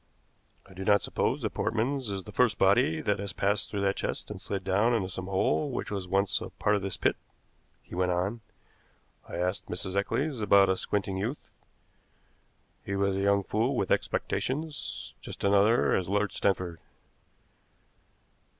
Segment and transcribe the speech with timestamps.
[0.67, 3.97] "I do not suppose that Portman's is the first body that has passed through that
[3.97, 7.15] chest and slid down into some hole which was once a part of this pit,"
[7.83, 8.41] he went on.
[9.29, 9.95] "I asked Mrs.
[9.95, 11.51] Eccles about a squinting youth.
[12.83, 16.79] He was a young fool with expectations, just such another as Lord Stanford.